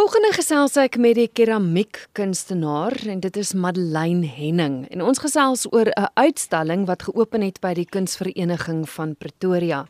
[0.00, 5.90] Volgende gesels ek met die keramiekkunstenaar en dit is Madeleine Henning en ons gesels oor
[5.92, 9.84] 'n uitstalling wat geopen het by die Kunsvereniging van Pretoria.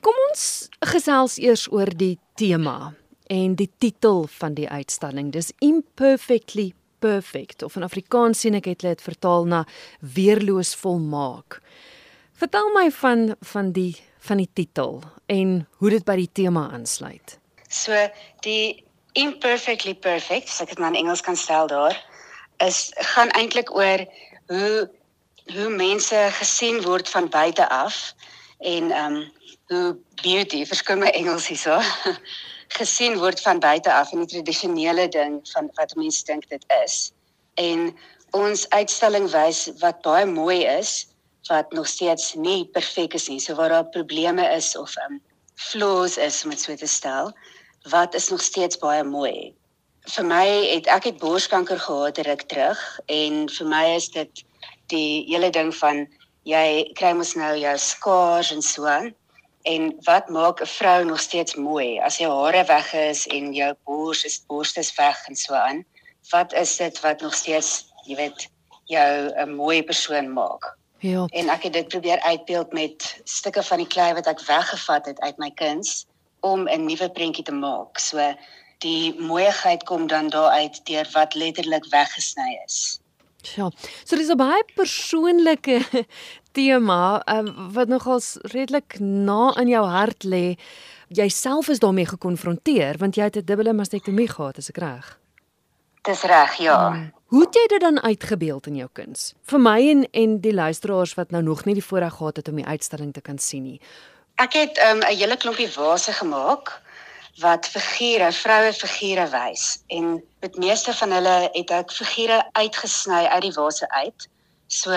[0.00, 2.94] Kom ons gesels eers oor die tema
[3.30, 5.30] en die titel van die uitstalling.
[5.30, 9.64] Dis Imperfectly Perfect of in Afrikaans sien ek het dit vertaal na
[10.00, 11.62] weerloos volmaak.
[12.32, 17.38] Vertel my van van die van die titel en hoe dit by die tema aansluit.
[17.68, 17.92] So
[18.40, 18.85] die
[19.16, 21.96] imperfectly perfect, as ek dit maar in Engels kan stel daar,
[22.64, 24.04] is gaan eintlik oor
[24.52, 24.88] hoe
[25.54, 28.14] hoe mense gesien word van buite af
[28.58, 29.34] en ehm um,
[29.66, 31.78] hoe beauty, verskoon my Engels hierso,
[32.78, 37.10] gesien word van buite af in die tradisionele ding van wat mense dink dit is.
[37.54, 37.90] En
[38.30, 41.06] ons uitstalling wys wat baie mooi is
[41.48, 43.40] wat nog steeds nie perfek is nie.
[43.40, 45.22] So waar daar probleme is of ehm um,
[45.56, 47.32] flaws is om dit so te stel,
[47.90, 49.54] wat is nog steeds baie mooi.
[50.06, 54.42] Vir my het ek het borskanker gehad ruk terug en vir my is dit
[54.90, 56.06] die hele ding van
[56.46, 59.12] jy kry mos nou jou skaars en so aan.
[59.66, 63.74] En wat maak 'n vrou nog steeds mooi as jou hare weg is en jou
[63.84, 65.84] bors is borste is weg en so aan?
[66.30, 68.48] Wat is dit wat nog steeds, jy weet,
[68.84, 70.76] jou 'n mooi persoon maak?
[70.98, 71.26] Ja.
[71.30, 75.20] En ek het dit probeer uitbeeld met stukke van die klei wat ek weggevat het
[75.20, 76.06] uit my kuns
[76.52, 77.98] om 'n nuwe prentjie te maak.
[77.98, 78.34] So
[78.84, 83.00] die mooiheid kom dan daar uit deur wat letterlik weggesny is.
[83.54, 83.70] Ja.
[84.04, 85.80] So dis 'n baie persoonlike
[86.58, 90.58] tema um, wat nogals redelik na in jou hart lê.
[91.08, 95.18] Jouself is daarmee gekonfronteer want jy het 'n dubbele mastektomie gehad, is ek reg?
[96.02, 96.90] Dis reg, ja.
[96.90, 97.12] Hmm.
[97.26, 99.34] Hoe het jy dit dan uitgebeeld in jou kuns?
[99.42, 102.54] Vir my en en die luisteraars wat nou nog nie die voorreg gehad het om
[102.54, 103.80] die uitstalling te kan sien nie.
[104.36, 106.80] Ek het ehm, 'n um, hele klompie vase gemaak
[107.40, 113.42] wat figure, vroue figure wys en met meeste van hulle het ek figure uitgesny uit
[113.42, 114.28] die vase uit.
[114.66, 114.92] So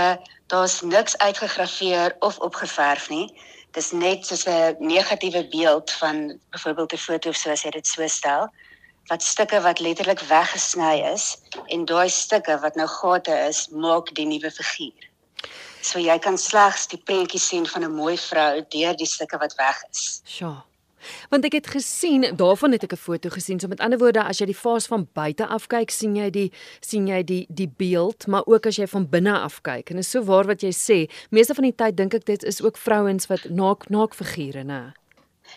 [0.47, 3.39] daar's niks uitgegraveer of opgeverf nie.
[3.71, 7.87] Dis net soos 'n negatiewe beeld van byvoorbeeld 'n foto of so as jy dit
[7.87, 8.49] so stel
[9.07, 14.25] wat stukke wat letterlik weggesny is en daai stukke wat nou gate is, maak die
[14.25, 15.08] nuwe figuur.
[15.81, 19.55] So jy kan slegs die prentjie sien van 'n mooi vrou deur die stukke wat
[19.55, 20.21] weg is.
[20.25, 20.63] Sjoe.
[21.29, 23.59] Want ek het gesien, daarvan het ek 'n foto gesien.
[23.59, 26.51] So met ander woorde, as jy die vaas van buite af kyk, sien jy die
[26.79, 29.89] sien jy die die beeld, maar ook as jy van binne af kyk.
[29.89, 31.11] En is so waar wat jy sê.
[31.29, 34.93] Meeste van die tyd dink ek dit is ook vrouens wat naak naak figure, né?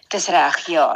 [0.09, 0.87] Dis reg, ja.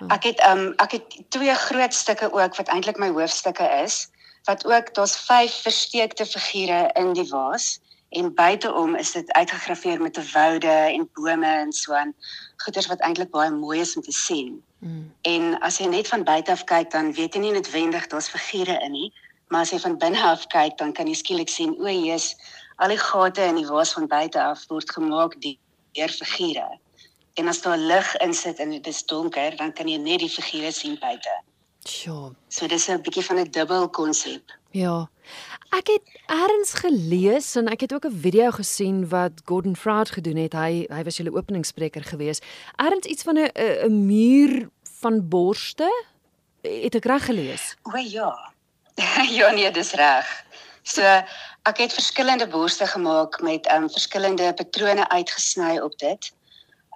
[0.00, 0.14] Oh, oh.
[0.14, 4.08] Ek het um ek het twee groot stukke ook wat eintlik my hoofstukke is,
[4.44, 7.80] wat ook daar's vyf versteekte figure in die vaas
[8.14, 12.14] en buiteom is dit uitgegraveer met 'n woude en bome en so aan
[12.56, 14.62] goeders wat eintlik baie mooi is om te sien.
[14.78, 15.12] Mm.
[15.22, 18.78] En as jy net van buite af kyk dan weet jy nie noodwendig daar's figure
[18.84, 19.12] in nie,
[19.48, 22.36] maar as jy van binne af kyk dan kan jy skielik sien o, jy's
[22.76, 26.78] al die gate in die waas van buite af word gemaak deur figure.
[27.34, 30.72] En as daar lig insit en dit is donker, dan kan jy net die figure
[30.72, 31.42] sien buite.
[31.84, 32.34] Sjoe.
[32.48, 34.42] So dis 'n bietjie van 'n dubbel konsep.
[34.70, 35.08] Ja.
[35.74, 40.36] Ek het eers gelees en ek het ook 'n video gesien wat Gordon Fraud gedoen
[40.36, 40.52] het.
[40.52, 42.38] Hy hy was julle openingsspreker gewees.
[42.76, 43.50] Eers iets van 'n
[43.88, 44.68] 'n muur
[45.00, 46.04] van borste.
[46.62, 47.76] Het ek reg gelees?
[47.82, 48.52] O ja.
[49.38, 50.44] ja nee, dis reg.
[50.82, 51.02] So
[51.62, 56.32] ek het verskillende borste gemaak met um verskillende patrone uitgesny op dit.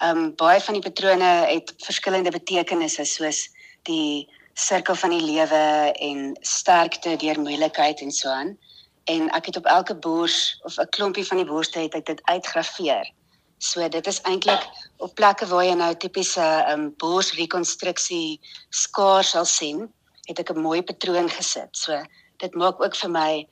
[0.02, 3.48] Um baie van die patrone het verskillende betekenisse soos
[3.82, 4.28] die
[4.58, 8.56] sirkel van die lewe en sterkte deur moeilikheid en so aan.
[9.04, 12.20] En ek het op elke bors of 'n klompie van die borste het ek dit
[12.22, 13.12] uitgraveer.
[13.58, 14.66] So dit is eintlik
[14.96, 19.88] op plekke waar jy nou tipiese um, borsrekonstruksie skaar sal sien,
[20.26, 21.70] het ek 'n mooi patroon gesit.
[21.72, 22.02] So
[22.36, 23.46] dit maak ook vir my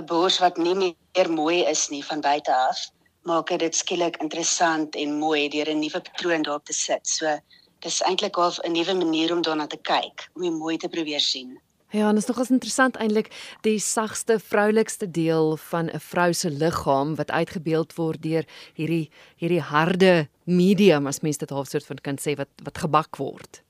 [0.00, 2.78] 'n bors wat nie meer mooi is nie van buite af,
[3.24, 7.08] maak dit skielik interessant en mooi deur 'n nuwe patroon daarop te sit.
[7.08, 7.38] So
[7.82, 11.20] dis eintlik half 'n nuwe manier om daarna te kyk, om dit mooi te probeer
[11.20, 11.60] sien.
[11.92, 13.28] Ja, en dit is nogals interessant eintlik
[13.60, 18.44] die sagste vroulikste deel van 'n vrou se liggaam wat uitgebeeld word deur
[18.74, 23.16] hierdie hierdie harde medium as mens dit half soort van kan sê wat wat gebak
[23.16, 23.62] word.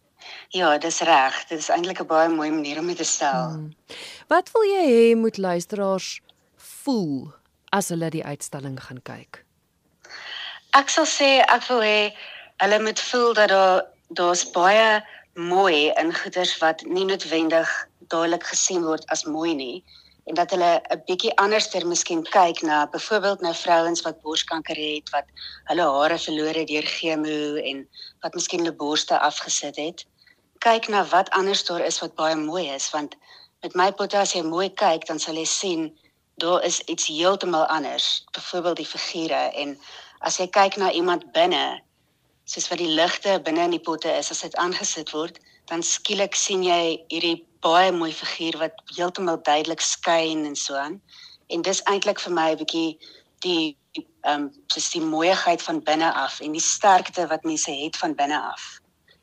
[0.48, 1.44] Ja, dis reg.
[1.48, 3.48] Dit is eintlik 'n baie mooi manier om dit te stel.
[3.48, 3.74] Hmm.
[4.28, 6.20] Wat wil jy hê moet luisteraars
[6.56, 7.32] voel
[7.70, 9.44] as hulle die uitstalling gaan kyk?
[10.70, 12.14] Ek sal sê ek wil hê
[12.56, 15.02] hulle moet voel dat daar daar's baie
[15.34, 17.70] mooi in goeders wat nie noodwendig
[18.12, 19.84] dadelik gesien word as mooi nie
[20.24, 25.10] en dat hulle 'n bietjie anderster miskien kyk na byvoorbeeld nou vrouens wat borskanker het
[25.10, 25.26] wat
[25.70, 27.88] hulle hare verloor het deur chemo en
[28.20, 30.06] wat miskien hulle borste afgesit het.
[30.58, 33.16] Kyk na wat anders daar is wat baie mooi is want
[33.62, 35.98] met my potte as jy mooi kyk dan sal jy sien
[36.34, 39.78] daar is iets heeltemal anders byvoorbeeld die figure en
[40.18, 41.82] as jy kyk na iemand binne
[42.52, 45.38] soos wat die ligte binne in die potte is as dit aangesit word
[45.70, 46.82] dan skielik sien jy
[47.12, 50.98] hierdie baie mooi figuur wat heeltemal duidelik skyn en so aan
[51.54, 52.98] en dis eintlik vir my 'n bietjie
[53.46, 54.44] die ehm um,
[54.74, 58.68] dis die mooiheid van binne af en die sterkte wat mense het van binne af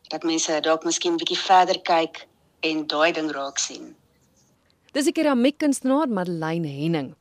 [0.10, 2.26] dat mense dalk miskien 'n bietjie verder kyk
[2.72, 3.96] en daai ding raak sien
[4.92, 7.16] Dis 'n keramiekkunstenaar Madeleine Henning.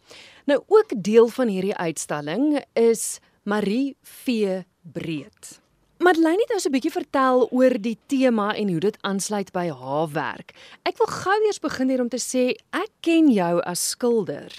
[0.45, 5.61] Nou ook deel van hierdie uitstalling is Marie V Breed.
[5.99, 10.09] Madeleine het ons 'n bietjie vertel oor die tema en hoe dit aansluit by haar
[10.13, 10.53] werk.
[10.83, 14.53] Ek wil gou eers begin hier om te sê ek ken jou as skilder.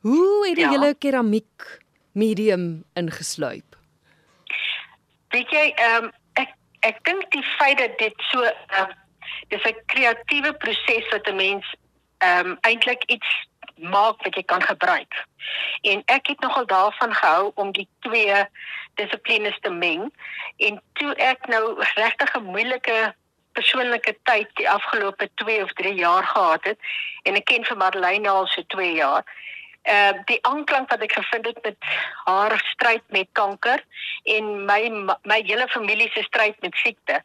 [0.00, 0.72] Hoe het jy ja.
[0.72, 1.82] julle keramiek
[2.12, 3.76] medium ingesluip?
[5.28, 8.94] Weet jy, ehm um, ek ek dink die feit dat dit so ehm um,
[9.48, 11.74] dis 'n kreatiewe proses wat 'n mens
[12.18, 13.28] ehm um, eintlik iets
[13.76, 15.26] maak wat jy kan gebruik.
[15.80, 18.44] En ek het nogal daarvan gehou om die twee
[18.94, 20.10] dissiplines te meng
[20.56, 21.62] en toe ek nou
[21.94, 23.14] regtig 'n moeilike
[23.52, 26.78] persoonlike tyd die afgelope 2 of 3 jaar gehad het
[27.22, 29.24] en ek ken vir Madeleine al so 2 jaar.
[29.82, 31.76] Ehm uh, die aanklank wat ek gevind het met
[32.24, 33.84] haar stryd met kanker
[34.24, 34.90] en my
[35.22, 37.22] my hele familie se stryd met siekte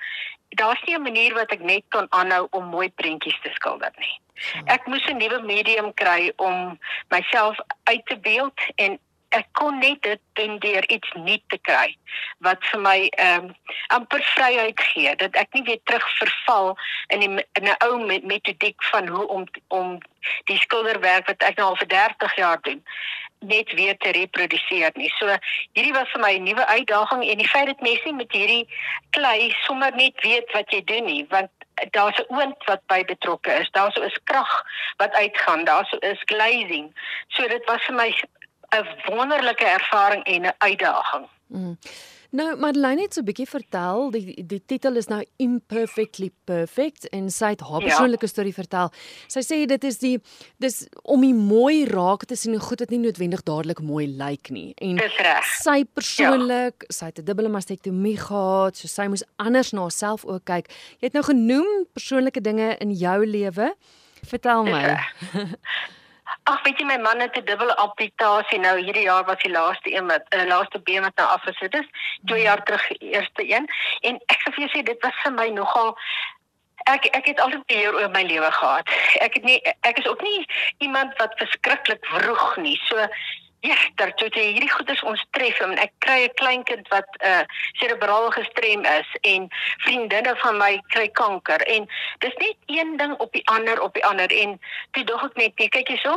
[0.50, 4.22] daar's nie 'n manier wat ek net kan aanhou om mooi prentjies te skilder nie.
[4.66, 6.80] Ek moes 'n nuwe medium kry om
[7.10, 9.00] myself uit te beeld en
[9.30, 11.98] ek kon net dit doen deur iets nuut te kry
[12.46, 13.56] wat vir my ehm um,
[13.96, 16.76] amper vryheid gee dat ek nie weer terug verval
[17.08, 19.98] in die in 'n ou metodiek van hoe om om
[20.46, 22.84] die skilderwerk wat ek nou al vir 30 jaar doen
[23.40, 25.12] net weer te reproduseer nie.
[25.18, 25.36] So
[25.74, 28.68] hierdie was vir my 'n nuwe uitdaging en die feit dat mense met hierdie
[29.10, 31.50] klei sommer net weet wat jy doen nie, want
[31.92, 33.70] daar's 'n oond wat by betrokke is.
[33.72, 34.64] Daar's 'n krag
[34.98, 35.64] wat uitgaan.
[35.64, 36.94] Daar's 'n glazing.
[37.28, 38.16] So dit was vir my
[38.76, 41.28] 'n wonderlike ervaring en 'n uitdaging.
[41.48, 41.78] Mm.
[42.30, 47.30] Nou Madeleine het so 'n bietjie vertel, die die titel is nou Imperfectly Perfect en
[47.30, 47.88] sy het haar ja.
[47.88, 48.92] persoonlike storie vertel.
[49.28, 50.22] Sy sê dit is die
[50.58, 54.50] dis om die mooi raak te sien hoe goed dit nie noodwendig dadelik mooi lyk
[54.50, 54.74] nie.
[54.76, 55.00] En
[55.62, 56.88] sy persoonlik, ja.
[56.90, 60.68] sy het 'n dubbele mastektomie gehad, so sy moes anders na haarself ook kyk.
[61.00, 63.76] Jy het nou genoem persoonlike dinge in jou lewe.
[64.24, 64.98] Vertel my.
[66.44, 69.94] Ag, weet jy my man het 'n dubbele amputasie nou hierdie jaar was die laaste
[69.94, 71.88] een wat uh, laaste been wat nou afgesit is.
[72.26, 73.68] 2 jaar terug die eerste een
[74.02, 75.98] en ek sê vir jou sê dit was vir my nogal
[76.86, 78.90] ek ek het altyd beheer oor my lewe gehad.
[79.20, 80.46] Ek het nie ek is ook nie
[80.78, 82.80] iemand wat verskriklik vroeg nie.
[82.88, 83.08] So
[83.96, 87.42] Daar toe jy hierdie goeders ons tref en ek kry 'n kleinkind wat uh
[87.80, 89.48] cerebraal gestrem is en
[89.86, 91.88] vriendinne van my kry kanker en
[92.20, 94.60] dis net een ding op die ander op die ander en
[94.92, 96.14] toe dog ek net nee, kyk hierso,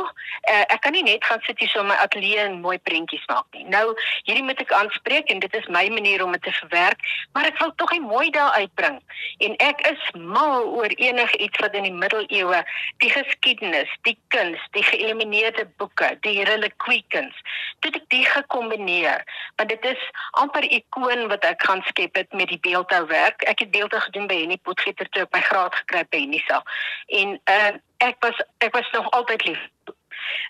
[0.49, 3.25] uh, ek kan nie net gaan sit hier so in my ateljee en mooi prentjies
[3.27, 3.65] maak nie.
[3.65, 7.01] Nou hierdie moet ek aanspreek en dit is my manier om dit te verwerk,
[7.33, 9.01] maar ek wil tog 'n mooi daar uitbring.
[9.39, 12.63] En ek is mal oor enige iets wat in die middeleeue,
[12.97, 17.30] die geskiedenis, die kuns, die geïllumineerde boeke, die reliquies kuns.
[17.79, 19.23] Dit ek die gekombineer,
[19.55, 23.43] want dit is amper ikoon wat ek gaan skep het met die beeldhouwerk.
[23.43, 26.63] Ek het beelde gedoen by Henny Potgieter toe ek my graad gekry by Unisa.
[27.07, 29.69] En uh, ek was ek was nog altyd lief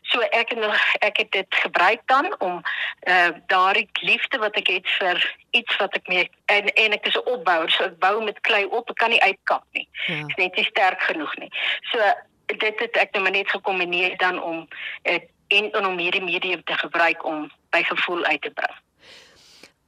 [0.01, 2.61] So ek het nog ek het dit gebruik dan om
[3.07, 7.15] uh daardie liefde wat ek het vir iets wat ek mee en en ek is
[7.15, 9.87] 'n opbouer so ek bou met klei op ek kan nie uitkap nie.
[10.07, 10.19] Ja.
[10.19, 11.51] Ek is net nie sterk genoeg nie.
[11.91, 12.13] So
[12.45, 14.67] dit het ek nou net gekombineer dan om
[15.03, 15.19] uh,
[15.51, 18.75] en om hierdie medium te gebruik om by gevoel uit te bring.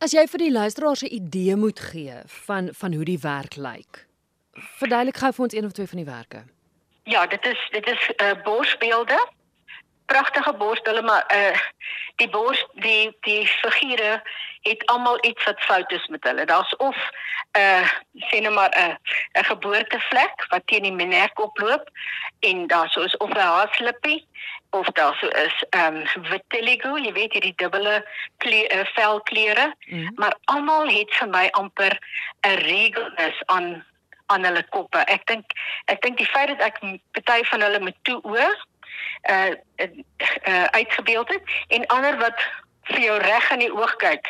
[0.04, 2.16] As jy vir die luisteraars 'n idee moet gee
[2.48, 4.08] van van hoe die werk lyk.
[4.54, 6.44] Verduidelik gou vir ons een of twee van die werke.
[7.04, 9.28] Ja, dit is dit is 'n uh, eh, borsbeelde.
[10.06, 11.58] Pragtige borsbeelde, maar uh
[12.16, 14.22] die bors die die figure
[14.62, 16.46] het almal iets wat fout is met hulle.
[16.46, 16.98] Daar's of
[17.52, 17.88] 'n uh,
[18.30, 18.98] sê net maar 'n
[19.40, 21.90] 'n geboortevlek wat teen die nek oploop
[22.40, 24.28] en daar's of 'n haarslippie
[24.70, 28.06] of daar so is ehm um, vitiligo, jy weet hierdie dubbele
[28.38, 30.12] kleur uh, velkleure, mm.
[30.16, 32.00] maar almal het vir my amper
[32.42, 33.86] 'n regelnis aan
[34.26, 34.98] aan hulle koppe.
[34.98, 35.46] Ek dink
[35.86, 36.80] ek dink die feit dat ek
[37.12, 38.50] party van hulle met toe oë
[39.30, 39.52] uh,
[40.48, 41.44] uh uitgebeeld het.
[41.68, 42.40] En ander wat
[42.92, 44.30] vir jou reg in die oog kyk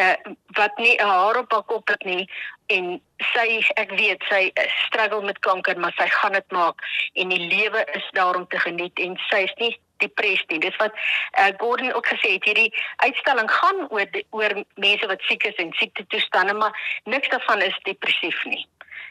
[0.00, 0.14] uh
[0.56, 2.30] wat nie 'n haar op haar kop het nie
[2.66, 3.00] en
[3.34, 4.50] sy ek weet sy
[4.86, 6.80] struggle met kanker maar sy gaan dit maak
[7.14, 10.58] en die lewe is daar om te geniet en sy is nie depressed nie.
[10.58, 10.94] Dis wat
[11.38, 15.72] uh, Gordon ook gesê het hierdie uitstalling gaan oor oor mense wat siek is en
[15.72, 18.66] siekte toestande maar niks daarvan is depressief nie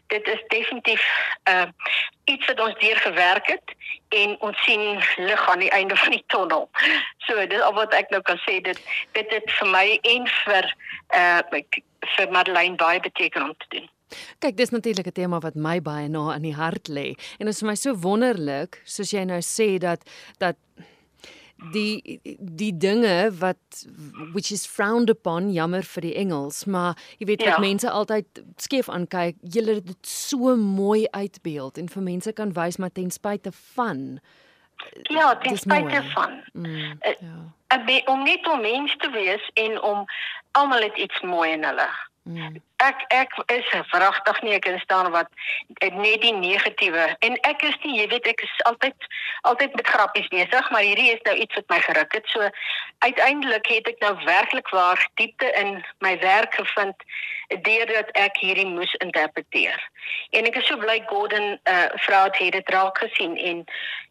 [0.10, 1.04] dit is definitief
[1.50, 1.68] uh
[2.30, 3.72] iets wat ons deur gewerk het
[4.14, 4.82] en ons sien
[5.18, 6.70] lig aan die einde van die tonnel.
[7.26, 8.82] So dis al wat ek nou kan sê dit
[9.18, 10.74] dit het vir my en vir
[11.22, 11.64] uh
[12.18, 13.90] vir Madeleine baie beteken om te doen.
[14.42, 17.08] Kyk, dis natuurlik 'n tema wat my baie na in die hart lê.
[17.38, 20.02] En dit is vir my so wonderlik, soos jy nou sê dat
[20.38, 20.56] dat
[21.74, 23.86] die die dinge wat
[24.34, 27.52] which is frowned upon jammer vir die Engels maar jy weet ja.
[27.52, 32.54] dat mense altyd skeef aankyk julle het dit so mooi uitbeeld en vir mense kan
[32.56, 34.20] wys maar ten spyte van
[35.12, 38.02] ja ten spyte van mm, uh, ja.
[38.06, 40.06] om net om mens te wees en om
[40.52, 41.90] almal het iets mooi in hulle
[42.24, 45.28] mm ek ek is verragtig nie ek kan staan wat
[45.80, 47.06] net die negatiewe.
[47.26, 49.10] En ek is nie jy weet ek is altyd
[49.48, 52.32] altyd met grappies besig maar hierdie is nou iets wat my geruk het.
[52.34, 52.50] So
[53.06, 57.08] uiteindelik het ek nou werklik waar diepte in my werk gevind
[57.66, 59.80] deurdat ek hierdie moes interpreteer.
[60.38, 63.64] En ek is so bly Gordon uh, vrou het dit raak gesien en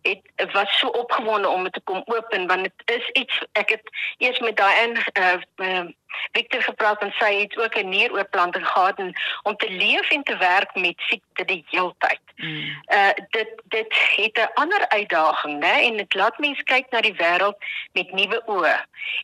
[0.03, 3.95] het was so opgewonde om dit te kom open want dit is iets ek het
[4.19, 5.87] eers met daai in uh, uh,
[6.33, 9.13] Victor gepraat en sy het ook 'n nieroorplanting gehad en
[9.43, 12.21] om te leef en te werk met siekte die heeltyd.
[12.37, 12.83] Mm.
[12.95, 15.75] Uh dit dit het 'n ander uitdaging, né?
[15.89, 17.57] En dit laat mense kyk na die wêreld
[17.93, 18.77] met nuwe oë.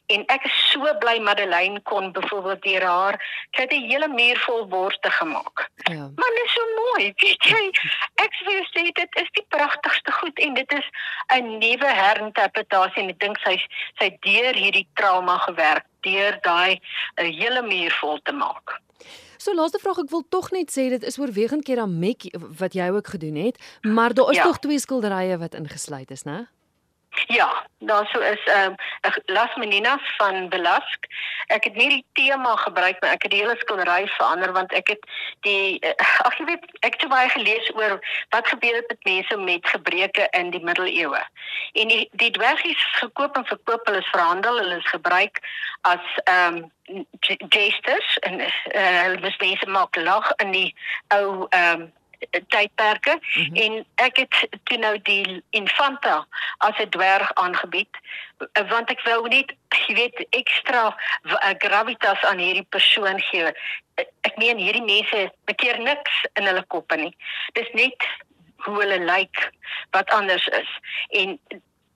[0.06, 4.38] En ek is so bly Madeleine kon byvoorbeeld deur haar sy het 'n hele muur
[4.38, 5.68] vol worste gemaak.
[5.76, 6.10] Ja.
[6.16, 7.12] Maar dit is so mooi.
[7.22, 7.64] Weet jy,
[8.14, 10.86] ek sê sê dit is die pragtigste goed en dit is
[11.34, 13.56] 'n nuwe herinterpretasie en ek dink sy
[13.98, 16.80] sy deur hierdie trauma gewerk deur daai
[17.16, 18.80] 'n hele muur vol te maak.
[19.44, 23.10] So laaste vraag ek wil tog net sê dit is oorwegend keramiek wat jy ook
[23.12, 24.46] gedoen het, maar daar is ja.
[24.48, 26.46] tog twee skilderye wat ingesluit is, né?
[27.28, 27.50] Ja,
[27.84, 28.78] daar sou is ehm um,
[29.26, 31.06] Las Meninas van Belask.
[31.46, 34.94] Ek het nie die tema gebruik maar ek het die hele skildery verander want ek
[34.94, 35.08] het
[35.46, 35.92] die uh,
[36.26, 37.98] ag jy weet ek het baie gelees oor
[38.34, 41.22] wat gebeur het met mense met gebreke in die middeleeue.
[41.72, 45.42] En die die dwergies gekoop en verkoop, hulle is verhandel, hulle is gebruik
[45.82, 47.06] as ehm um,
[47.48, 48.48] jesters en uh,
[49.02, 50.70] hulle mense maak lag in die
[51.08, 51.92] ou ehm um,
[52.48, 53.18] tydperke.
[53.20, 53.56] Mm -hmm.
[53.56, 56.26] en ek het toe nou die infanta
[56.58, 57.96] as 'n dwerg aangebied
[58.68, 59.54] want ek wou net
[59.86, 63.52] jy weet ekstra eh, gravitas aan hierdie persoon gee.
[64.20, 67.16] Ek meen hierdie mense bekeer niks in hulle koppe nie.
[67.52, 68.08] Dis net
[68.64, 69.50] hoe hulle lyk
[69.90, 70.70] wat anders is.
[71.08, 71.38] En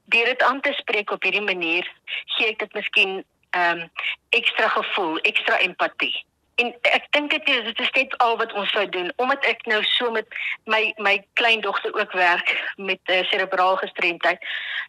[0.05, 1.89] deur dit aan te spreek op hierdie manier
[2.37, 3.21] gee ek dit miskien
[3.51, 3.91] ehm um,
[4.37, 6.15] ekstra gevoel ekstra empatie
[6.59, 9.65] en ek dink dit is dit is net al wat ons sou doen omdat ek
[9.71, 10.39] nou so met
[10.73, 14.43] my my kleindogter ook werk met uh, eh, serebraal gestremdheid.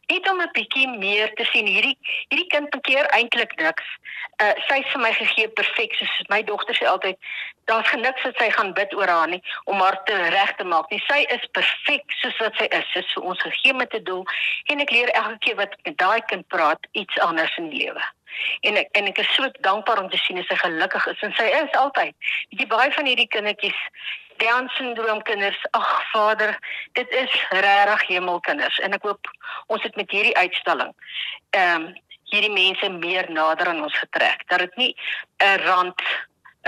[0.10, 1.98] Net om 'n bietjie meer te sien hierdie
[2.30, 3.86] hierdie kind bekeer eintlik niks.
[4.42, 7.18] Uh, sy het vir my gegee perfek soos my dogter sê altyd
[7.70, 10.90] daar's geniks wat sy gaan bid oor haar nie om haar te reg te maak
[10.90, 11.02] nie.
[11.08, 14.26] Sy is perfek soos wat sy is sy is vir ons gegee met 'n doel
[14.66, 18.02] en ek leer elke keer wat met daai kind praat iets anders in die lewe
[18.62, 21.48] en ek en ek is so dankbaar om te sien sy gelukkig is en sy
[21.62, 22.16] is altyd.
[22.50, 23.80] Jy baie van hierdie kindertjies
[24.40, 25.60] Down syndroom kinders.
[25.76, 26.54] Ag Vader,
[26.96, 29.28] dit is regtig hemelkinders en ek hoop
[29.68, 30.94] ons het met hierdie uitstalling
[31.50, 31.90] ehm um,
[32.30, 34.44] hierdie mense meer nader aan ons getrek.
[34.48, 34.96] Dat dit nie
[35.42, 36.02] 'n rand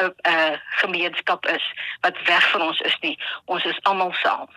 [0.02, 1.66] 'n gemeenskap is
[2.02, 3.18] wat weg van ons is nie.
[3.46, 4.50] Ons is almal saam.